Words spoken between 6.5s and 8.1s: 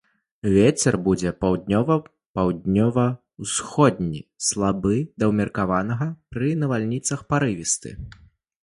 навальніцах парывісты.